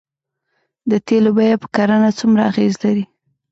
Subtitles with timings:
[0.89, 3.03] د تیلو بیه په کرنه څومره اغیز لري؟